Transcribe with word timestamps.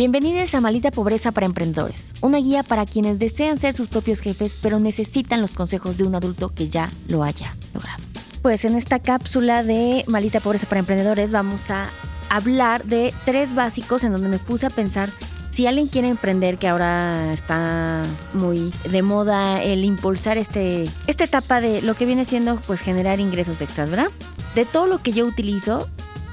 Bienvenidos 0.00 0.54
a 0.54 0.62
Malita 0.62 0.90
Pobreza 0.90 1.30
para 1.30 1.44
Emprendedores, 1.44 2.14
una 2.22 2.38
guía 2.38 2.62
para 2.62 2.86
quienes 2.86 3.18
desean 3.18 3.58
ser 3.58 3.74
sus 3.74 3.88
propios 3.88 4.20
jefes 4.20 4.58
pero 4.62 4.80
necesitan 4.80 5.42
los 5.42 5.52
consejos 5.52 5.98
de 5.98 6.04
un 6.04 6.14
adulto 6.14 6.54
que 6.54 6.70
ya 6.70 6.90
lo 7.08 7.22
haya 7.22 7.54
logrado. 7.74 8.02
Pues 8.40 8.64
en 8.64 8.76
esta 8.76 8.98
cápsula 8.98 9.62
de 9.62 10.02
Malita 10.06 10.40
Pobreza 10.40 10.66
para 10.66 10.78
Emprendedores 10.78 11.32
vamos 11.32 11.70
a 11.70 11.90
hablar 12.30 12.86
de 12.86 13.12
tres 13.26 13.54
básicos 13.54 14.02
en 14.02 14.12
donde 14.12 14.30
me 14.30 14.38
puse 14.38 14.64
a 14.64 14.70
pensar 14.70 15.10
si 15.50 15.66
alguien 15.66 15.86
quiere 15.86 16.08
emprender, 16.08 16.56
que 16.56 16.68
ahora 16.68 17.34
está 17.34 18.00
muy 18.32 18.72
de 18.90 19.02
moda 19.02 19.62
el 19.62 19.84
impulsar 19.84 20.38
este, 20.38 20.84
esta 21.08 21.24
etapa 21.24 21.60
de 21.60 21.82
lo 21.82 21.92
que 21.92 22.06
viene 22.06 22.24
siendo 22.24 22.56
pues 22.66 22.80
generar 22.80 23.20
ingresos 23.20 23.60
extras, 23.60 23.90
¿verdad? 23.90 24.08
De 24.54 24.64
todo 24.64 24.86
lo 24.86 24.96
que 24.96 25.12
yo 25.12 25.26
utilizo, 25.26 25.90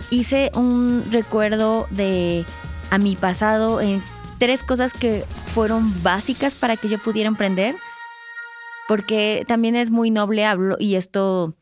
hice 0.10 0.52
un 0.56 1.04
recuerdo 1.12 1.86
de 1.92 2.46
a 2.90 2.98
mi 2.98 3.16
pasado 3.16 3.82
en 3.82 4.02
tres 4.40 4.64
cosas 4.64 4.94
que 4.94 5.26
fueron 5.48 6.04
básicas 6.04 6.56
para 6.56 6.78
que 6.78 6.90
yo 6.90 7.00
pudiera 7.00 7.28
emprender, 7.28 7.76
porque 8.88 9.44
también 9.48 9.76
es 9.76 9.92
muy 9.92 10.12
noble 10.12 10.46
hablo 10.46 10.78
y 10.80 10.96
esto 10.96 11.56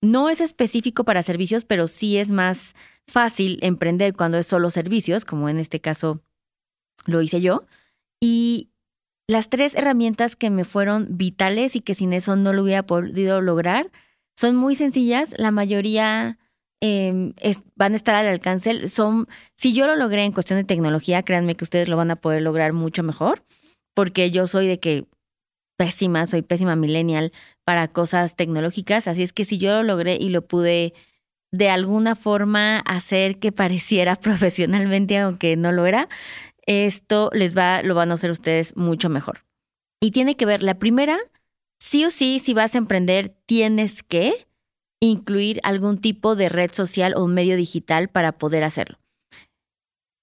no 0.00 0.28
es 0.28 0.40
específico 0.40 1.04
para 1.04 1.22
servicios, 1.22 1.64
pero 1.64 1.86
sí 1.86 2.18
es 2.18 2.30
más 2.30 2.74
fácil 3.06 3.58
emprender 3.62 4.14
cuando 4.14 4.38
es 4.38 4.46
solo 4.46 4.70
servicios, 4.70 5.24
como 5.24 5.48
en 5.48 5.58
este 5.58 5.80
caso 5.80 6.20
lo 7.06 7.22
hice 7.22 7.40
yo. 7.40 7.64
Y 8.20 8.70
las 9.28 9.48
tres 9.48 9.74
herramientas 9.74 10.36
que 10.36 10.50
me 10.50 10.64
fueron 10.64 11.16
vitales 11.16 11.76
y 11.76 11.80
que 11.80 11.94
sin 11.94 12.12
eso 12.12 12.36
no 12.36 12.52
lo 12.52 12.62
hubiera 12.62 12.84
podido 12.84 13.40
lograr 13.40 13.90
son 14.36 14.56
muy 14.56 14.74
sencillas. 14.74 15.34
La 15.38 15.50
mayoría 15.50 16.38
em, 16.82 17.32
van 17.76 17.92
a 17.92 17.96
estar 17.96 18.16
al 18.16 18.26
alcance. 18.26 18.88
Son, 18.88 19.28
si 19.54 19.72
yo 19.72 19.86
lo 19.86 19.94
logré 19.94 20.24
en 20.24 20.32
cuestión 20.32 20.58
de 20.58 20.64
tecnología, 20.64 21.22
créanme 21.22 21.54
que 21.54 21.64
ustedes 21.64 21.88
lo 21.88 21.96
van 21.96 22.10
a 22.10 22.16
poder 22.16 22.42
lograr 22.42 22.72
mucho 22.72 23.04
mejor, 23.04 23.44
porque 23.94 24.30
yo 24.32 24.48
soy 24.48 24.66
de 24.66 24.80
que 24.80 25.06
pésima, 25.78 26.26
soy 26.26 26.42
pésima 26.42 26.74
millennial 26.74 27.32
para 27.64 27.86
cosas 27.88 28.34
tecnológicas. 28.34 29.06
Así 29.06 29.22
es 29.22 29.32
que 29.32 29.44
si 29.44 29.58
yo 29.58 29.76
lo 29.76 29.82
logré 29.84 30.16
y 30.20 30.28
lo 30.28 30.46
pude 30.46 30.92
de 31.52 31.70
alguna 31.70 32.16
forma 32.16 32.80
hacer 32.80 33.38
que 33.38 33.52
pareciera 33.52 34.16
profesionalmente, 34.20 35.18
aunque 35.18 35.56
no 35.56 35.70
lo 35.70 35.86
era, 35.86 36.08
esto 36.66 37.30
les 37.32 37.56
va, 37.56 37.82
lo 37.82 37.94
van 37.94 38.10
a 38.10 38.14
hacer 38.14 38.30
ustedes 38.32 38.76
mucho 38.76 39.08
mejor. 39.08 39.44
Y 40.00 40.10
tiene 40.10 40.36
que 40.36 40.46
ver, 40.46 40.64
la 40.64 40.80
primera, 40.80 41.16
sí 41.78 42.04
o 42.04 42.10
sí, 42.10 42.40
si 42.40 42.54
vas 42.54 42.74
a 42.74 42.78
emprender, 42.78 43.28
tienes 43.46 44.02
que 44.02 44.46
incluir 45.08 45.60
algún 45.64 45.98
tipo 45.98 46.36
de 46.36 46.48
red 46.48 46.70
social 46.72 47.14
o 47.16 47.26
medio 47.26 47.56
digital 47.56 48.08
para 48.08 48.32
poder 48.32 48.62
hacerlo. 48.62 48.98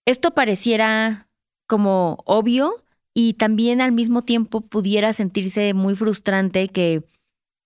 Esto 0.07 0.31
pareciera 0.31 1.27
como 1.67 2.23
obvio 2.25 2.83
y 3.13 3.33
también 3.33 3.81
al 3.81 3.91
mismo 3.91 4.21
tiempo 4.21 4.61
pudiera 4.61 5.11
sentirse 5.11 5.73
muy 5.73 5.95
frustrante 5.95 6.69
que 6.69 7.03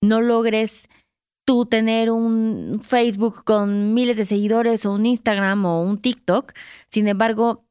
no 0.01 0.21
logres 0.21 0.89
tú 1.45 1.65
tener 1.65 2.09
un 2.09 2.79
Facebook 2.81 3.43
con 3.43 3.93
miles 3.93 4.17
de 4.17 4.25
seguidores 4.25 4.85
o 4.85 4.93
un 4.93 5.05
Instagram 5.05 5.65
o 5.65 5.83
un 5.83 6.01
TikTok. 6.01 6.53
Sin 6.89 7.07
embargo, 7.07 7.63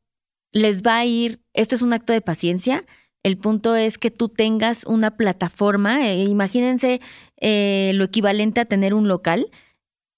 les 0.53 0.83
va 0.83 0.99
a 0.99 1.05
ir, 1.05 1.41
esto 1.53 1.75
es 1.75 1.83
un 1.83 1.93
acto 1.93 2.13
de 2.13 2.21
paciencia. 2.21 2.85
El 3.23 3.39
punto 3.39 3.77
es 3.77 3.99
que 3.99 4.11
tú 4.11 4.29
tengas 4.29 4.85
una 4.85 5.17
plataforma, 5.17 6.09
eh, 6.09 6.25
imagínense 6.25 7.01
eh, 7.41 7.93
lo 7.95 8.05
equivalente 8.05 8.61
a 8.61 8.65
tener 8.65 8.95
un 8.95 9.07
local. 9.07 9.51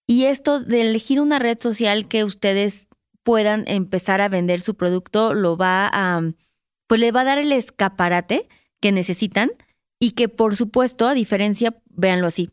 Y 0.07 0.25
esto 0.25 0.61
de 0.61 0.83
elegir 0.83 1.21
una 1.21 1.39
red 1.39 1.59
social 1.61 2.09
que 2.09 2.25
ustedes 2.25 2.89
puedan 3.23 3.65
empezar 3.67 4.21
a 4.21 4.29
vender 4.29 4.61
su 4.61 4.75
producto, 4.75 5.35
lo 5.35 5.57
va 5.57 5.91
a, 5.93 6.23
pues 6.87 7.01
le 7.01 7.13
va 7.13 7.23
a 7.23 7.25
dar 7.25 7.39
el 7.39 7.53
escaparate 7.53 8.49
que 8.81 8.93
necesitan 8.93 9.51
y 9.99 10.13
que 10.13 10.29
por 10.29 10.57
supuesto, 10.57 11.07
a 11.07 11.15
diferencia, 11.15 11.75
véanlo 11.89 12.27
así. 12.27 12.51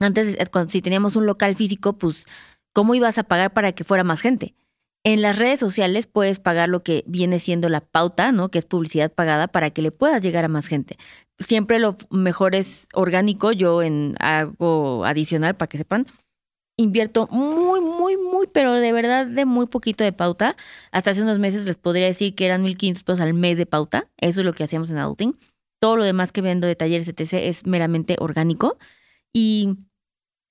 Antes, 0.00 0.34
eh, 0.34 0.46
si 0.68 0.82
teníamos 0.82 1.16
un 1.16 1.26
local 1.26 1.54
físico, 1.54 1.96
pues, 1.98 2.26
¿cómo 2.72 2.94
ibas 2.94 3.18
a 3.18 3.24
pagar 3.24 3.52
para 3.52 3.72
que 3.72 3.84
fuera 3.84 4.02
más 4.02 4.20
gente? 4.20 4.54
En 5.04 5.20
las 5.20 5.36
redes 5.36 5.58
sociales 5.58 6.06
puedes 6.06 6.38
pagar 6.38 6.68
lo 6.68 6.84
que 6.84 7.02
viene 7.06 7.40
siendo 7.40 7.68
la 7.68 7.80
pauta, 7.80 8.30
¿no? 8.30 8.50
Que 8.50 8.58
es 8.58 8.66
publicidad 8.66 9.12
pagada 9.12 9.48
para 9.48 9.70
que 9.70 9.82
le 9.82 9.90
puedas 9.90 10.22
llegar 10.22 10.44
a 10.44 10.48
más 10.48 10.68
gente. 10.68 10.96
Siempre 11.40 11.80
lo 11.80 11.96
mejor 12.10 12.54
es 12.54 12.86
orgánico. 12.94 13.50
Yo 13.50 13.82
en 13.82 14.14
algo 14.20 15.04
adicional 15.04 15.56
para 15.56 15.68
que 15.68 15.78
sepan. 15.78 16.06
Invierto 16.78 17.26
muy, 17.30 17.80
muy, 17.80 18.16
muy, 18.16 18.46
pero 18.46 18.72
de 18.74 18.92
verdad 18.92 19.26
de 19.26 19.44
muy 19.44 19.66
poquito 19.66 20.04
de 20.04 20.12
pauta. 20.12 20.56
Hasta 20.92 21.10
hace 21.10 21.22
unos 21.22 21.38
meses 21.40 21.64
les 21.64 21.76
podría 21.76 22.06
decir 22.06 22.34
que 22.34 22.46
eran 22.46 22.64
1.500 22.64 23.04
pesos 23.04 23.20
al 23.20 23.34
mes 23.34 23.58
de 23.58 23.66
pauta. 23.66 24.08
Eso 24.18 24.40
es 24.40 24.46
lo 24.46 24.52
que 24.52 24.64
hacíamos 24.64 24.90
en 24.90 24.98
Adulting. 24.98 25.36
Todo 25.80 25.96
lo 25.96 26.04
demás 26.04 26.30
que 26.30 26.42
vendo 26.42 26.68
de 26.68 26.76
talleres 26.76 27.08
etc. 27.08 27.34
es 27.34 27.66
meramente 27.66 28.16
orgánico. 28.20 28.78
Y 29.32 29.78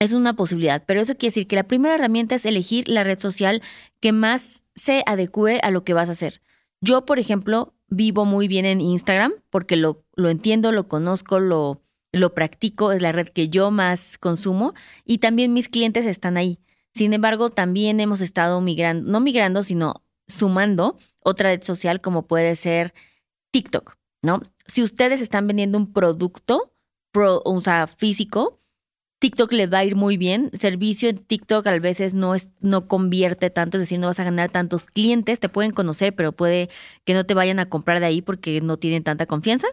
es 0.02 0.14
una 0.14 0.36
posibilidad, 0.36 0.84
pero 0.88 1.00
eso 1.00 1.14
quiere 1.14 1.30
decir 1.30 1.48
que 1.48 1.56
la 1.56 1.68
primera 1.68 1.94
herramienta 1.94 2.34
es 2.34 2.48
elegir 2.48 2.90
la 2.90 3.04
red 3.04 3.20
social 3.20 3.62
que 4.00 4.12
más 4.12 4.64
se 4.74 5.04
adecue 5.06 5.60
a 5.62 5.70
lo 5.70 5.84
que 5.84 5.94
vas 5.94 6.10
a 6.10 6.14
hacer. 6.14 6.42
Yo, 6.82 7.06
por 7.06 7.20
ejemplo, 7.20 7.76
vivo 7.88 8.26
muy 8.26 8.48
bien 8.48 8.66
en 8.66 8.82
Instagram 8.82 9.32
porque 9.52 9.76
lo, 9.76 10.04
lo 10.16 10.32
entiendo, 10.32 10.72
lo 10.72 10.88
conozco, 10.88 11.40
lo, 11.40 11.84
lo 12.12 12.34
practico, 12.34 12.92
es 12.92 13.04
la 13.04 13.12
red 13.12 13.28
que 13.28 13.50
yo 13.50 13.70
más 13.70 14.18
consumo 14.18 14.74
y 15.06 15.20
también 15.20 15.54
mis 15.54 15.70
clientes 15.70 16.08
están 16.08 16.36
ahí. 16.36 16.58
Sin 16.96 17.14
embargo, 17.14 17.52
también 17.52 18.00
hemos 18.00 18.22
estado 18.22 18.60
migrando, 18.60 19.08
no 19.12 19.20
migrando, 19.20 19.62
sino 19.62 20.04
sumando 20.28 20.98
otra 21.20 21.52
red 21.52 21.62
social 21.62 22.02
como 22.02 22.26
puede 22.26 22.56
ser 22.56 22.96
TikTok, 23.52 23.98
¿no? 24.24 24.42
Si 24.66 24.82
ustedes 24.82 25.22
están 25.22 25.46
vendiendo 25.46 25.78
un 25.78 25.94
producto, 25.94 26.74
o 27.14 27.62
sea, 27.62 27.86
físico, 27.86 28.58
TikTok 29.22 29.54
les 29.54 29.72
va 29.72 29.78
a 29.80 29.86
ir 29.86 29.96
muy 29.96 30.18
bien. 30.18 30.50
Servicio 30.54 31.08
en 31.08 31.20
TikTok 31.20 31.68
a 31.68 31.78
veces 31.78 32.16
no, 32.16 32.34
es, 32.34 32.50
no 32.60 32.88
convierte 32.88 33.52
tanto, 33.52 33.78
es 33.78 33.84
decir, 33.84 34.00
no 34.00 34.08
vas 34.08 34.20
a 34.20 34.24
ganar 34.24 34.50
tantos 34.50 34.88
clientes. 34.88 35.40
Te 35.40 35.48
pueden 35.48 35.72
conocer, 35.72 36.16
pero 36.16 36.32
puede 36.32 36.70
que 37.06 37.14
no 37.14 37.24
te 37.24 37.36
vayan 37.36 37.60
a 37.60 37.70
comprar 37.70 38.00
de 38.00 38.08
ahí 38.08 38.24
porque 38.24 38.62
no 38.62 38.78
tienen 38.78 39.04
tanta 39.04 39.28
confianza. 39.28 39.68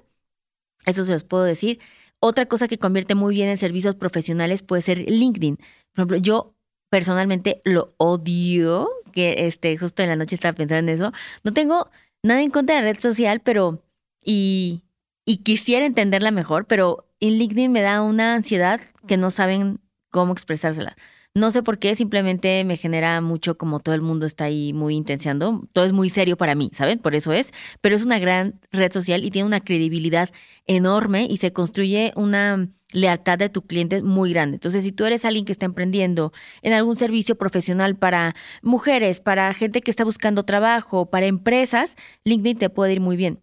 Eso 0.85 1.03
se 1.05 1.13
los 1.13 1.25
puedo 1.25 1.45
decir. 1.45 1.81
Otra 2.21 2.45
cosa 2.45 2.69
que 2.69 2.79
convierte 2.79 3.15
muy 3.15 3.35
bien 3.35 3.49
en 3.49 3.57
servicios 3.57 3.95
profesionales 3.95 4.63
puede 4.63 4.83
ser 4.83 4.99
LinkedIn. 5.11 5.57
Por 5.57 5.67
ejemplo, 5.97 6.19
yo 6.19 6.55
personalmente 6.91 7.63
lo 7.65 7.95
odio, 7.97 8.91
que 9.13 9.47
este, 9.47 9.79
justo 9.79 10.03
en 10.03 10.11
la 10.11 10.17
noche 10.17 10.35
estaba 10.35 10.55
pensando 10.55 10.91
en 10.91 10.95
eso. 10.95 11.13
No 11.43 11.55
tengo 11.55 11.89
nada 12.23 12.43
en 12.43 12.51
contra 12.51 12.77
de 12.77 12.83
la 12.83 12.93
red 12.93 13.01
social, 13.01 13.41
pero 13.41 13.83
y, 14.23 14.83
y 15.29 15.43
quisiera 15.43 15.85
entenderla 15.85 16.31
mejor, 16.31 16.65
pero 16.65 17.07
en 17.21 17.35
LinkedIn 17.35 17.71
me 17.71 17.83
da 17.83 18.01
una 18.01 18.35
ansiedad 18.35 18.81
que 19.07 19.19
no 19.19 19.31
saben 19.31 19.79
cómo 20.11 20.33
expresársela. 20.33 20.97
No 21.35 21.51
sé 21.51 21.63
por 21.63 21.79
qué, 21.79 21.95
simplemente 21.95 22.65
me 22.65 22.79
genera 22.79 23.21
mucho 23.21 23.59
como 23.59 23.81
todo 23.81 23.95
el 23.95 24.01
mundo 24.01 24.25
está 24.25 24.45
ahí 24.45 24.73
muy 24.73 24.97
intensiando. 24.97 25.69
Todo 25.75 25.85
es 25.85 25.93
muy 25.93 26.09
serio 26.09 26.39
para 26.39 26.55
mí, 26.55 26.71
¿saben? 26.73 26.99
Por 26.99 27.15
eso 27.15 27.35
es. 27.35 27.53
Pero 27.83 27.95
es 27.95 28.07
una 28.07 28.19
gran 28.19 28.59
red 28.73 28.91
social 28.91 29.23
y 29.23 29.31
tiene 29.31 29.45
una 29.45 29.61
credibilidad 29.61 30.31
enorme 30.67 31.27
y 31.29 31.37
se 31.37 31.53
construye 31.53 32.11
una 32.17 32.71
lealtad 32.93 33.37
de 33.37 33.51
tu 33.51 33.67
cliente 33.67 34.03
muy 34.03 34.33
grande. 34.33 34.55
Entonces, 34.55 34.83
si 34.83 34.93
tú 34.93 35.05
eres 35.05 35.27
alguien 35.27 35.45
que 35.45 35.53
está 35.53 35.67
emprendiendo 35.67 36.33
en 36.63 36.73
algún 36.73 36.97
servicio 36.97 37.37
profesional 37.37 37.97
para 37.97 38.35
mujeres, 38.63 39.21
para 39.21 39.53
gente 39.53 39.83
que 39.83 39.91
está 39.91 40.05
buscando 40.05 40.45
trabajo, 40.45 41.11
para 41.11 41.27
empresas, 41.27 41.97
LinkedIn 42.25 42.57
te 42.57 42.71
puede 42.71 42.95
ir 42.95 43.01
muy 43.01 43.19
bien. 43.19 43.43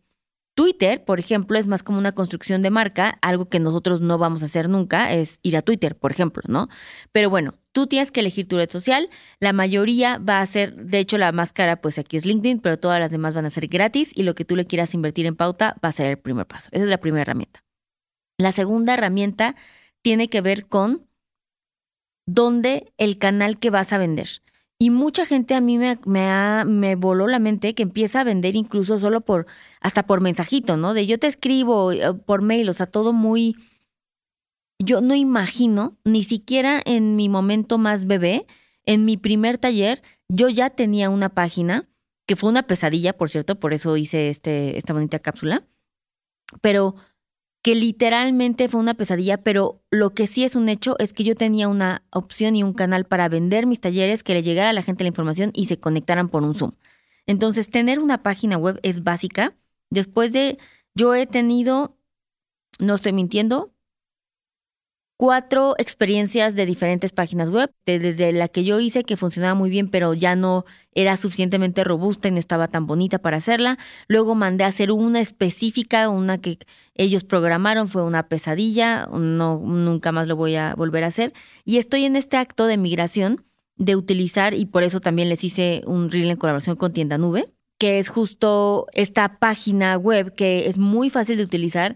Twitter, 0.55 1.03
por 1.03 1.19
ejemplo, 1.19 1.59
es 1.59 1.67
más 1.67 1.83
como 1.83 1.99
una 1.99 2.13
construcción 2.13 2.61
de 2.61 2.69
marca, 2.69 3.19
algo 3.21 3.49
que 3.49 3.59
nosotros 3.59 3.99
no 3.99 4.17
vamos 4.17 4.41
a 4.41 4.45
hacer 4.45 4.69
nunca, 4.69 5.11
es 5.13 5.39
ir 5.43 5.57
a 5.57 5.61
Twitter, 5.61 5.97
por 5.97 6.11
ejemplo, 6.11 6.41
¿no? 6.47 6.69
Pero 7.11 7.29
bueno, 7.29 7.53
tú 7.73 7.87
tienes 7.87 8.09
que 8.09 8.21
elegir 8.21 8.47
tu 8.47 8.55
red 8.55 8.69
social, 8.69 9.09
la 9.41 9.51
mayoría 9.51 10.17
va 10.17 10.39
a 10.39 10.45
ser, 10.45 10.73
de 10.75 10.99
hecho 10.99 11.17
la 11.17 11.33
más 11.33 11.51
cara 11.51 11.81
pues 11.81 11.99
aquí 11.99 12.15
es 12.15 12.25
LinkedIn, 12.25 12.61
pero 12.61 12.79
todas 12.79 13.01
las 13.01 13.11
demás 13.11 13.33
van 13.33 13.45
a 13.45 13.49
ser 13.49 13.67
gratis 13.67 14.13
y 14.15 14.23
lo 14.23 14.33
que 14.33 14.45
tú 14.45 14.55
le 14.55 14.65
quieras 14.65 14.93
invertir 14.93 15.25
en 15.25 15.35
pauta 15.35 15.75
va 15.83 15.89
a 15.89 15.91
ser 15.91 16.07
el 16.07 16.17
primer 16.17 16.47
paso. 16.47 16.69
Esa 16.71 16.85
es 16.85 16.89
la 16.89 16.99
primera 16.99 17.23
herramienta. 17.23 17.61
La 18.39 18.53
segunda 18.53 18.93
herramienta 18.93 19.57
tiene 20.01 20.29
que 20.29 20.39
ver 20.39 20.67
con 20.67 21.05
dónde 22.25 22.93
el 22.97 23.17
canal 23.17 23.59
que 23.59 23.69
vas 23.69 23.91
a 23.91 23.97
vender. 23.97 24.29
Y 24.77 24.89
mucha 24.89 25.25
gente 25.25 25.55
a 25.55 25.61
mí 25.61 25.77
me, 25.77 25.97
me, 26.05 26.65
me 26.65 26.95
voló 26.95 27.27
la 27.27 27.39
mente 27.39 27.73
que 27.73 27.83
empieza 27.83 28.21
a 28.21 28.23
vender 28.25 28.55
incluso 28.55 28.99
solo 28.99 29.21
por, 29.21 29.45
hasta 29.79 30.05
por 30.05 30.19
mensajito, 30.19 30.75
¿no? 30.75 30.93
De 30.93 31.05
yo 31.05 31.17
te 31.17 31.27
escribo 31.27 31.93
eh, 31.93 32.13
por 32.13 32.41
mail, 32.41 32.69
o 32.69 32.73
sea, 32.73 32.85
todo 32.85 33.13
muy... 33.13 33.55
Yo 34.77 34.99
no 34.99 35.15
imagino, 35.15 35.97
ni 36.03 36.23
siquiera 36.23 36.81
en 36.85 37.15
mi 37.15 37.29
momento 37.29 37.77
más 37.77 38.05
bebé, 38.05 38.45
en 38.83 39.05
mi 39.05 39.15
primer 39.15 39.57
taller, 39.57 40.03
yo 40.27 40.49
ya 40.49 40.69
tenía 40.69 41.09
una 41.09 41.29
página, 41.29 41.87
que 42.27 42.35
fue 42.35 42.49
una 42.49 42.63
pesadilla, 42.63 43.13
por 43.13 43.29
cierto, 43.29 43.57
por 43.57 43.73
eso 43.73 43.95
hice 43.95 44.29
este, 44.29 44.77
esta 44.77 44.91
bonita 44.91 45.19
cápsula, 45.19 45.65
pero 46.61 46.95
que 47.65 47.73
literalmente 47.73 48.67
fue 48.67 48.79
una 48.79 48.93
pesadilla, 48.93 49.37
pero 49.37 49.81
lo 49.89 50.11
que 50.11 50.27
sí 50.27 50.43
es 50.43 50.55
un 50.55 50.69
hecho 50.69 50.95
es 50.99 51.13
que 51.13 51.23
yo 51.23 51.33
tenía 51.33 51.67
una 51.67 52.03
opción 52.11 52.55
y 52.55 52.61
un 52.61 52.75
canal 52.75 53.05
para 53.05 53.27
vender 53.27 53.65
mis 53.65 53.81
talleres, 53.81 54.21
que 54.21 54.35
le 54.35 54.43
llegara 54.43 54.69
a 54.69 54.73
la 54.73 54.83
gente 54.83 55.03
la 55.03 55.07
información 55.07 55.49
y 55.51 55.65
se 55.65 55.79
conectaran 55.79 56.29
por 56.29 56.43
un 56.43 56.53
Zoom. 56.53 56.73
Entonces, 57.25 57.71
tener 57.71 57.97
una 57.97 58.21
página 58.21 58.59
web 58.59 58.79
es 58.83 59.03
básica. 59.03 59.55
Después 59.89 60.31
de, 60.31 60.59
yo 60.93 61.15
he 61.15 61.25
tenido, 61.25 61.97
no 62.79 62.93
estoy 62.93 63.13
mintiendo, 63.13 63.73
cuatro 65.17 65.75
experiencias 65.77 66.55
de 66.55 66.65
diferentes 66.65 67.11
páginas 67.11 67.49
web, 67.49 67.71
desde 67.85 68.33
la 68.33 68.47
que 68.47 68.63
yo 68.63 68.79
hice 68.79 69.03
que 69.03 69.17
funcionaba 69.17 69.53
muy 69.53 69.69
bien, 69.69 69.89
pero 69.89 70.13
ya 70.13 70.35
no 70.35 70.65
era 70.93 71.17
suficientemente 71.17 71.83
robusta 71.83 72.27
y 72.27 72.31
no 72.31 72.39
estaba 72.39 72.67
tan 72.67 72.85
bonita 72.85 73.19
para 73.19 73.37
hacerla. 73.37 73.77
Luego 74.07 74.35
mandé 74.35 74.63
a 74.63 74.67
hacer 74.67 74.91
una 74.91 75.21
específica, 75.21 76.09
una 76.09 76.39
que 76.39 76.59
ellos 76.95 77.23
programaron, 77.23 77.87
fue 77.87 78.03
una 78.03 78.27
pesadilla, 78.27 79.07
no, 79.07 79.59
nunca 79.59 80.11
más 80.11 80.27
lo 80.27 80.35
voy 80.35 80.55
a 80.55 80.75
volver 80.75 81.03
a 81.03 81.07
hacer. 81.07 81.33
Y 81.63 81.77
estoy 81.77 82.05
en 82.05 82.15
este 82.15 82.37
acto 82.37 82.65
de 82.67 82.77
migración 82.77 83.45
de 83.77 83.95
utilizar, 83.95 84.53
y 84.53 84.65
por 84.65 84.83
eso 84.83 85.01
también 85.01 85.29
les 85.29 85.43
hice 85.43 85.81
un 85.85 86.09
reel 86.09 86.31
en 86.31 86.37
colaboración 86.37 86.77
con 86.77 86.93
Tienda 86.93 87.17
Nube, 87.17 87.51
que 87.77 87.99
es 87.99 88.09
justo 88.09 88.87
esta 88.93 89.37
página 89.37 89.97
web 89.97 90.33
que 90.33 90.67
es 90.67 90.77
muy 90.77 91.09
fácil 91.09 91.37
de 91.37 91.43
utilizar 91.43 91.95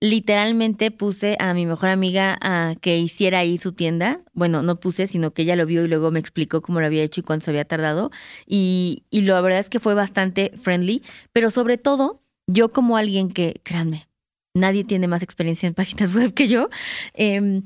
literalmente 0.00 0.90
puse 0.90 1.36
a 1.40 1.54
mi 1.54 1.66
mejor 1.66 1.88
amiga 1.88 2.38
a 2.40 2.74
que 2.80 2.98
hiciera 2.98 3.40
ahí 3.40 3.58
su 3.58 3.72
tienda. 3.72 4.20
Bueno, 4.32 4.62
no 4.62 4.78
puse, 4.78 5.06
sino 5.06 5.32
que 5.32 5.42
ella 5.42 5.56
lo 5.56 5.66
vio 5.66 5.84
y 5.84 5.88
luego 5.88 6.10
me 6.10 6.20
explicó 6.20 6.62
cómo 6.62 6.80
lo 6.80 6.86
había 6.86 7.02
hecho 7.02 7.20
y 7.20 7.24
cuánto 7.24 7.46
se 7.46 7.50
había 7.50 7.64
tardado. 7.64 8.10
Y, 8.46 9.04
y 9.10 9.22
la 9.22 9.40
verdad 9.40 9.58
es 9.58 9.70
que 9.70 9.80
fue 9.80 9.94
bastante 9.94 10.52
friendly, 10.56 11.02
pero 11.32 11.50
sobre 11.50 11.78
todo, 11.78 12.22
yo 12.46 12.72
como 12.72 12.96
alguien 12.96 13.30
que, 13.30 13.60
créanme, 13.64 14.08
nadie 14.54 14.84
tiene 14.84 15.08
más 15.08 15.22
experiencia 15.22 15.66
en 15.66 15.74
páginas 15.74 16.14
web 16.16 16.32
que 16.32 16.46
yo, 16.46 16.68
em, 17.14 17.62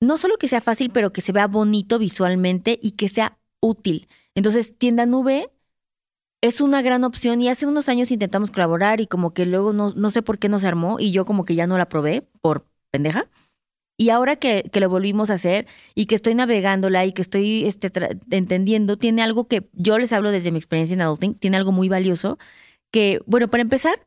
no 0.00 0.16
solo 0.16 0.36
que 0.36 0.48
sea 0.48 0.60
fácil, 0.60 0.90
pero 0.92 1.12
que 1.12 1.20
se 1.20 1.32
vea 1.32 1.46
bonito 1.46 1.98
visualmente 1.98 2.78
y 2.80 2.92
que 2.92 3.08
sea 3.08 3.38
útil. 3.60 4.08
Entonces, 4.34 4.76
tienda 4.78 5.06
nube 5.06 5.50
es 6.40 6.60
una 6.60 6.82
gran 6.82 7.04
opción 7.04 7.40
y 7.42 7.48
hace 7.48 7.66
unos 7.66 7.88
años 7.88 8.10
intentamos 8.10 8.50
colaborar 8.50 9.00
y 9.00 9.06
como 9.06 9.34
que 9.34 9.46
luego 9.46 9.72
no, 9.72 9.92
no 9.94 10.10
sé 10.10 10.22
por 10.22 10.38
qué 10.38 10.48
no 10.48 10.60
se 10.60 10.68
armó 10.68 11.00
y 11.00 11.10
yo 11.10 11.24
como 11.24 11.44
que 11.44 11.54
ya 11.54 11.66
no 11.66 11.78
la 11.78 11.88
probé 11.88 12.22
por 12.40 12.66
pendeja. 12.90 13.28
Y 14.00 14.10
ahora 14.10 14.36
que, 14.36 14.70
que 14.72 14.80
lo 14.80 14.88
volvimos 14.88 15.30
a 15.30 15.34
hacer 15.34 15.66
y 15.96 16.06
que 16.06 16.14
estoy 16.14 16.34
navegándola 16.34 17.04
y 17.04 17.12
que 17.12 17.22
estoy 17.22 17.64
este, 17.64 17.90
entendiendo, 18.30 18.96
tiene 18.96 19.22
algo 19.22 19.48
que 19.48 19.68
yo 19.72 19.98
les 19.98 20.12
hablo 20.12 20.30
desde 20.30 20.52
mi 20.52 20.58
experiencia 20.58 20.94
en 20.94 21.00
adulting, 21.00 21.34
tiene 21.34 21.56
algo 21.56 21.72
muy 21.72 21.88
valioso 21.88 22.38
que, 22.92 23.20
bueno, 23.26 23.48
para 23.48 23.62
empezar, 23.62 24.06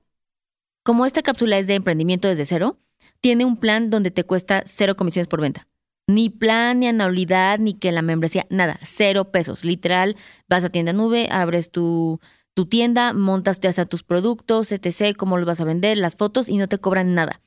como 0.84 1.06
esta 1.06 1.22
cápsula 1.22 1.60
es 1.60 1.68
de 1.68 1.76
emprendimiento 1.76 2.30
desde 2.30 2.46
cero, 2.46 2.78
tiene 3.20 3.44
un 3.44 3.58
plan 3.58 3.90
donde 3.90 4.12
te 4.12 4.24
cuesta 4.24 4.64
cero 4.66 4.96
comisiones 4.96 5.28
por 5.28 5.42
venta. 5.42 5.68
Ni 6.14 6.30
plan, 6.30 6.80
ni 6.80 6.88
anualidad, 6.88 7.60
ni 7.60 7.74
que 7.74 7.92
la 7.92 8.02
membresía, 8.02 8.46
nada, 8.50 8.80
cero 8.84 9.32
pesos. 9.32 9.64
Literal, 9.64 10.16
vas 10.50 10.64
a 10.64 10.70
tienda 10.70 10.94
nube, 10.94 11.28
abres 11.32 11.72
tu, 11.72 12.20
tu 12.54 12.66
tienda, 12.66 13.14
montas 13.14 13.60
ya 13.60 13.72
sea 13.72 13.86
tus 13.86 14.04
productos, 14.04 14.72
etc., 14.72 15.16
cómo 15.16 15.38
los 15.38 15.48
vas 15.48 15.62
a 15.62 15.66
vender, 15.66 15.98
las 15.98 16.16
fotos 16.16 16.50
y 16.50 16.58
no 16.58 16.68
te 16.68 16.78
cobran 16.78 17.16
nada. 17.16 17.40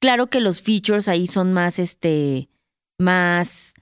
Claro 0.00 0.28
que 0.28 0.40
los 0.40 0.62
features 0.62 1.08
ahí 1.08 1.26
son 1.26 1.52
más, 1.52 1.78
este, 1.78 2.48
más 2.98 3.74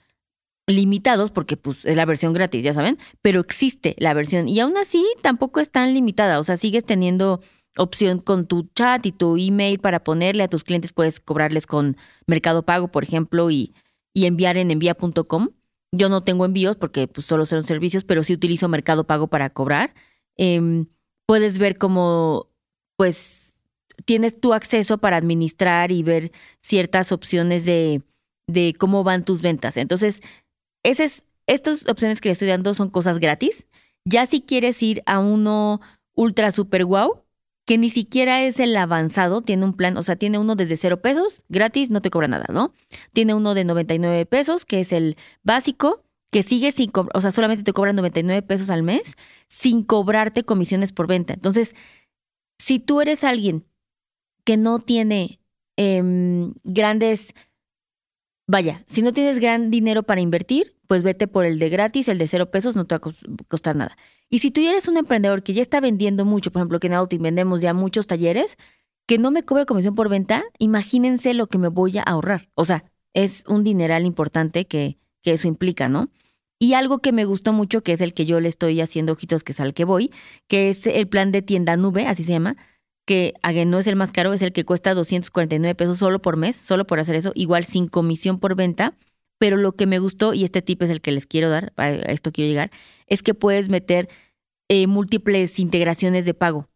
limitados 0.66 1.30
porque 1.30 1.56
pues 1.56 1.84
es 1.84 1.96
la 1.96 2.04
versión 2.04 2.32
gratis, 2.32 2.62
ya 2.62 2.74
saben, 2.74 2.98
pero 3.22 3.40
existe 3.40 3.96
la 3.98 4.14
versión 4.14 4.48
y 4.48 4.60
aún 4.60 4.76
así 4.76 5.04
tampoco 5.22 5.60
es 5.60 5.70
tan 5.70 5.94
limitada, 5.94 6.38
o 6.38 6.44
sea, 6.44 6.56
sigues 6.56 6.84
teniendo 6.84 7.40
opción 7.76 8.18
con 8.18 8.46
tu 8.46 8.68
chat 8.74 9.04
y 9.06 9.12
tu 9.12 9.36
email 9.36 9.78
para 9.78 10.04
ponerle 10.04 10.42
a 10.42 10.48
tus 10.48 10.64
clientes, 10.64 10.92
puedes 10.92 11.20
cobrarles 11.20 11.66
con 11.66 11.96
Mercado 12.26 12.64
Pago, 12.64 12.88
por 12.88 13.04
ejemplo, 13.04 13.50
y 13.50 13.74
y 14.14 14.26
enviar 14.26 14.56
en 14.56 14.70
envía.com. 14.70 15.50
Yo 15.92 16.08
no 16.08 16.22
tengo 16.22 16.44
envíos 16.44 16.76
porque 16.76 17.08
pues, 17.08 17.26
solo 17.26 17.46
son 17.46 17.64
servicios, 17.64 18.04
pero 18.04 18.22
sí 18.22 18.34
utilizo 18.34 18.68
Mercado 18.68 19.06
Pago 19.06 19.26
para 19.28 19.50
cobrar. 19.50 19.94
Em, 20.36 20.86
puedes 21.26 21.58
ver 21.58 21.78
cómo, 21.78 22.48
pues, 22.96 23.58
tienes 24.04 24.40
tu 24.40 24.54
acceso 24.54 24.98
para 24.98 25.16
administrar 25.16 25.92
y 25.92 26.02
ver 26.02 26.32
ciertas 26.60 27.12
opciones 27.12 27.64
de, 27.64 28.02
de 28.46 28.74
cómo 28.78 29.04
van 29.04 29.24
tus 29.24 29.42
ventas. 29.42 29.76
Entonces, 29.76 30.22
esas, 30.82 31.24
estas 31.46 31.88
opciones 31.88 32.20
que 32.20 32.28
le 32.28 32.32
estoy 32.32 32.48
dando 32.48 32.74
son 32.74 32.90
cosas 32.90 33.18
gratis. 33.18 33.66
Ya 34.04 34.26
si 34.26 34.40
quieres 34.40 34.82
ir 34.82 35.02
a 35.06 35.18
uno 35.18 35.80
ultra 36.14 36.52
super 36.52 36.84
wow, 36.84 37.22
que 37.70 37.78
ni 37.78 37.88
siquiera 37.88 38.42
es 38.42 38.58
el 38.58 38.76
avanzado, 38.76 39.42
tiene 39.42 39.64
un 39.64 39.74
plan, 39.74 39.96
o 39.96 40.02
sea, 40.02 40.16
tiene 40.16 40.40
uno 40.40 40.56
desde 40.56 40.76
cero 40.76 41.00
pesos, 41.00 41.44
gratis, 41.48 41.88
no 41.88 42.02
te 42.02 42.10
cobra 42.10 42.26
nada, 42.26 42.46
¿no? 42.52 42.74
Tiene 43.12 43.32
uno 43.32 43.54
de 43.54 43.62
99 43.62 44.26
pesos, 44.26 44.64
que 44.64 44.80
es 44.80 44.92
el 44.92 45.16
básico, 45.44 46.02
que 46.32 46.42
sigue 46.42 46.72
sin, 46.72 46.90
o 47.14 47.20
sea, 47.20 47.30
solamente 47.30 47.62
te 47.62 47.72
cobran 47.72 47.94
99 47.94 48.42
pesos 48.42 48.70
al 48.70 48.82
mes, 48.82 49.14
sin 49.46 49.84
cobrarte 49.84 50.42
comisiones 50.42 50.92
por 50.92 51.06
venta. 51.06 51.32
Entonces, 51.32 51.76
si 52.58 52.80
tú 52.80 53.00
eres 53.00 53.22
alguien 53.22 53.64
que 54.42 54.56
no 54.56 54.80
tiene 54.80 55.38
em, 55.76 56.54
grandes, 56.64 57.36
vaya, 58.50 58.84
si 58.86 59.02
no 59.02 59.12
tienes 59.12 59.38
gran 59.38 59.70
dinero 59.70 60.02
para 60.02 60.20
invertir, 60.20 60.74
pues 60.86 61.02
vete 61.02 61.28
por 61.28 61.44
el 61.44 61.58
de 61.58 61.68
gratis, 61.68 62.08
el 62.08 62.18
de 62.18 62.26
cero 62.26 62.50
pesos, 62.50 62.74
no 62.74 62.84
te 62.84 62.98
va 62.98 63.00
a 63.04 63.44
costar 63.48 63.76
nada. 63.76 63.96
Y 64.28 64.40
si 64.40 64.50
tú 64.50 64.60
eres 64.60 64.88
un 64.88 64.96
emprendedor 64.96 65.42
que 65.42 65.52
ya 65.52 65.62
está 65.62 65.80
vendiendo 65.80 66.24
mucho, 66.24 66.50
por 66.50 66.60
ejemplo, 66.60 66.80
que 66.80 66.88
en 66.88 66.94
Outing 66.94 67.22
vendemos 67.22 67.60
ya 67.60 67.74
muchos 67.74 68.06
talleres, 68.06 68.58
que 69.06 69.18
no 69.18 69.30
me 69.30 69.44
cobre 69.44 69.66
comisión 69.66 69.94
por 69.94 70.08
venta, 70.08 70.44
imagínense 70.58 71.32
lo 71.34 71.46
que 71.46 71.58
me 71.58 71.68
voy 71.68 71.98
a 71.98 72.02
ahorrar. 72.02 72.48
O 72.54 72.64
sea, 72.64 72.84
es 73.14 73.44
un 73.46 73.64
dineral 73.64 74.04
importante 74.04 74.66
que, 74.66 74.98
que 75.22 75.32
eso 75.32 75.48
implica, 75.48 75.88
¿no? 75.88 76.10
Y 76.58 76.74
algo 76.74 76.98
que 76.98 77.12
me 77.12 77.24
gustó 77.24 77.52
mucho, 77.52 77.82
que 77.82 77.92
es 77.92 78.00
el 78.00 78.12
que 78.12 78.26
yo 78.26 78.40
le 78.40 78.48
estoy 78.48 78.80
haciendo 78.80 79.12
ojitos, 79.12 79.44
que 79.44 79.52
es 79.52 79.60
al 79.60 79.74
que 79.74 79.84
voy, 79.84 80.12
que 80.46 80.68
es 80.70 80.86
el 80.86 81.08
plan 81.08 81.32
de 81.32 81.42
tienda 81.42 81.76
nube, 81.76 82.06
así 82.06 82.22
se 82.22 82.32
llama, 82.32 82.56
que 83.10 83.64
no 83.66 83.80
es 83.80 83.88
el 83.88 83.96
más 83.96 84.12
caro, 84.12 84.32
es 84.32 84.40
el 84.40 84.52
que 84.52 84.64
cuesta 84.64 84.94
249 84.94 85.74
pesos 85.74 85.98
solo 85.98 86.22
por 86.22 86.36
mes, 86.36 86.54
solo 86.54 86.86
por 86.86 87.00
hacer 87.00 87.16
eso, 87.16 87.32
igual 87.34 87.64
sin 87.64 87.88
comisión 87.88 88.38
por 88.38 88.54
venta. 88.54 88.96
Pero 89.38 89.56
lo 89.56 89.72
que 89.72 89.86
me 89.86 89.98
gustó, 89.98 90.32
y 90.32 90.44
este 90.44 90.62
tip 90.62 90.80
es 90.82 90.90
el 90.90 91.00
que 91.00 91.10
les 91.10 91.26
quiero 91.26 91.50
dar, 91.50 91.72
a 91.76 91.90
esto 91.90 92.30
quiero 92.30 92.48
llegar, 92.48 92.70
es 93.08 93.24
que 93.24 93.34
puedes 93.34 93.68
meter 93.68 94.08
eh, 94.68 94.86
múltiples 94.86 95.58
integraciones 95.58 96.24
de 96.24 96.34
pago 96.34 96.68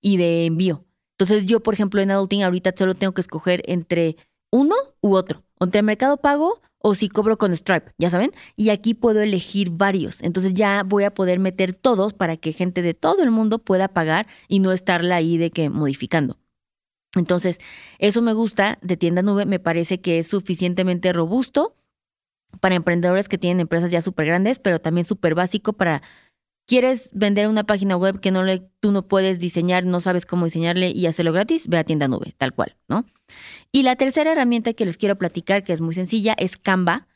y 0.00 0.16
de 0.16 0.46
envío. 0.46 0.86
Entonces 1.18 1.44
yo, 1.44 1.60
por 1.60 1.74
ejemplo, 1.74 2.00
en 2.00 2.12
Adulting 2.12 2.44
ahorita 2.44 2.72
solo 2.78 2.94
tengo 2.94 3.12
que 3.12 3.20
escoger 3.20 3.62
entre 3.66 4.16
uno 4.50 4.76
u 5.02 5.16
otro, 5.16 5.44
entre 5.60 5.82
Mercado 5.82 6.16
Pago 6.16 6.62
o 6.86 6.92
si 6.92 7.08
cobro 7.08 7.38
con 7.38 7.56
Stripe, 7.56 7.92
ya 7.96 8.10
saben. 8.10 8.30
Y 8.56 8.68
aquí 8.68 8.92
puedo 8.92 9.22
elegir 9.22 9.70
varios. 9.70 10.22
Entonces 10.22 10.52
ya 10.52 10.82
voy 10.82 11.04
a 11.04 11.14
poder 11.14 11.38
meter 11.38 11.74
todos 11.74 12.12
para 12.12 12.36
que 12.36 12.52
gente 12.52 12.82
de 12.82 12.92
todo 12.92 13.22
el 13.22 13.30
mundo 13.30 13.58
pueda 13.58 13.88
pagar 13.88 14.26
y 14.48 14.58
no 14.58 14.70
estarla 14.70 15.16
ahí 15.16 15.38
de 15.38 15.50
que 15.50 15.70
modificando. 15.70 16.38
Entonces, 17.16 17.58
eso 17.98 18.20
me 18.20 18.34
gusta 18.34 18.78
de 18.82 18.98
tienda 18.98 19.22
nube, 19.22 19.46
me 19.46 19.60
parece 19.60 20.02
que 20.02 20.18
es 20.18 20.28
suficientemente 20.28 21.14
robusto 21.14 21.74
para 22.60 22.74
emprendedores 22.74 23.30
que 23.30 23.38
tienen 23.38 23.60
empresas 23.60 23.90
ya 23.90 24.02
súper 24.02 24.26
grandes, 24.26 24.58
pero 24.58 24.78
también 24.78 25.06
súper 25.06 25.34
básico 25.34 25.72
para 25.72 26.02
quieres 26.66 27.10
vender 27.12 27.48
una 27.48 27.64
página 27.64 27.96
web 27.96 28.20
que 28.20 28.30
no 28.30 28.42
le, 28.42 28.68
tú 28.80 28.92
no 28.92 29.06
puedes 29.06 29.38
diseñar, 29.38 29.84
no 29.84 30.00
sabes 30.00 30.26
cómo 30.26 30.46
diseñarle 30.46 30.90
y 30.90 31.06
hacerlo 31.06 31.32
gratis, 31.32 31.68
ve 31.68 31.78
a 31.78 31.84
tienda 31.84 32.08
nube, 32.08 32.34
tal 32.36 32.52
cual, 32.52 32.76
¿no? 32.88 33.04
Y 33.72 33.82
la 33.82 33.96
tercera 33.96 34.32
herramienta 34.32 34.72
que 34.72 34.84
les 34.84 34.96
quiero 34.96 35.16
platicar, 35.16 35.64
que 35.64 35.72
es 35.72 35.80
muy 35.80 35.94
sencilla, 35.94 36.34
es 36.38 36.56
Canva. 36.56 37.06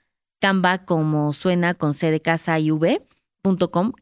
Canva, 0.41 0.85
como 0.85 1.33
suena 1.33 1.75
con 1.75 1.95
C 1.95 2.11
de 2.11 2.21
casa 2.21 2.59
y 2.59 2.71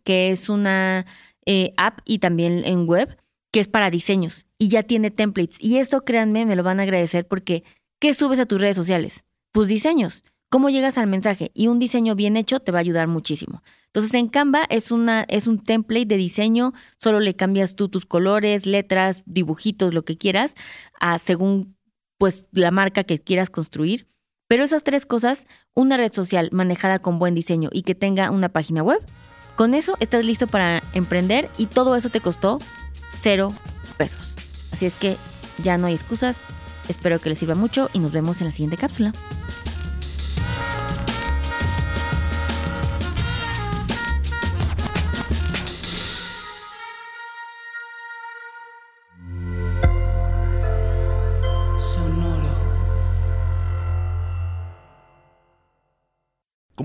que 0.05 0.31
es 0.31 0.49
una 0.49 1.07
eh, 1.47 1.73
app 1.77 2.01
y 2.05 2.19
también 2.19 2.63
en 2.65 2.87
web, 2.87 3.17
que 3.53 3.61
es 3.61 3.69
para 3.69 3.91
diseños 3.91 4.47
y 4.59 4.69
ya 4.69 4.83
tiene 4.83 5.11
templates. 5.11 5.59
Y 5.61 5.79
eso, 5.79 6.05
créanme, 6.05 6.45
me 6.45 6.57
lo 6.57 6.63
van 6.63 6.81
a 6.81 6.83
agradecer 6.83 7.27
porque 7.27 7.65
¿qué 7.99 8.13
subes 8.13 8.41
a 8.41 8.47
tus 8.47 8.61
redes 8.61 8.77
sociales? 8.77 9.25
Pues 9.53 9.69
diseños 9.69 10.25
cómo 10.57 10.71
llegas 10.71 10.97
al 10.97 11.07
mensaje 11.07 11.51
y 11.53 11.67
un 11.67 11.79
diseño 11.79 12.15
bien 12.15 12.39
hecho 12.39 12.61
te 12.61 12.73
va 12.73 12.79
a 12.79 12.81
ayudar 12.81 13.09
muchísimo. 13.09 13.63
Entonces 13.89 14.15
en 14.15 14.29
Canva 14.29 14.65
es, 14.71 14.91
una, 14.91 15.27
es 15.29 15.47
un 15.47 15.63
template 15.63 16.07
de 16.07 16.17
diseño, 16.17 16.73
solo 16.97 17.21
le 17.21 17.37
cambias 17.37 17.77
tú 17.77 17.91
tus 17.91 18.07
colores, 18.07 18.65
letras, 18.65 19.23
dibujitos, 19.27 19.93
lo 19.93 20.07
que 20.07 20.17
quieras, 20.17 20.55
según 21.19 21.77
pues 22.17 22.47
la 22.53 22.71
marca 22.71 23.05
que 23.05 23.19
quieras 23.21 23.51
construir. 23.51 24.09
Pero 24.49 24.65
esas 24.65 24.83
tres 24.83 25.05
cosas, 25.05 25.47
una 25.75 25.99
red 25.99 26.15
social 26.15 26.49
manejada 26.53 27.01
con 27.01 27.19
buen 27.19 27.35
diseño 27.35 27.69
y 27.71 27.83
que 27.83 27.95
tenga 27.95 28.31
una 28.31 28.49
página 28.49 28.83
web, 28.83 29.03
con 29.57 29.75
eso 29.75 29.95
estás 30.01 30.25
listo 30.25 30.47
para 30.47 30.83
emprender 30.95 31.51
y 31.59 31.67
todo 31.67 31.97
eso 31.97 32.09
te 32.09 32.23
costó 32.23 32.61
cero 33.11 33.53
pesos. 33.99 34.37
Así 34.73 34.87
es 34.87 34.95
que 34.97 35.19
ya 35.63 35.77
no 35.77 35.89
hay 35.89 35.93
excusas, 35.93 36.45
espero 36.89 37.19
que 37.19 37.29
les 37.29 37.41
sirva 37.41 37.57
mucho 37.57 37.91
y 37.93 37.99
nos 37.99 38.13
vemos 38.13 38.41
en 38.41 38.47
la 38.47 38.53
siguiente 38.53 38.79
cápsula. 38.79 39.13